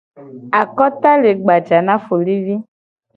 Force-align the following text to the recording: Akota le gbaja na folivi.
Akota 0.61 1.11
le 1.21 1.31
gbaja 1.41 1.77
na 1.87 1.95
folivi. 2.05 2.55